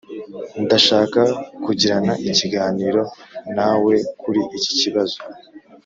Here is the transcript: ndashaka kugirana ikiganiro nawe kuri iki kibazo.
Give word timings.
ndashaka 0.63 1.21
kugirana 1.63 2.13
ikiganiro 2.29 3.01
nawe 3.55 3.93
kuri 4.21 4.41
iki 4.57 4.71
kibazo. 4.79 5.17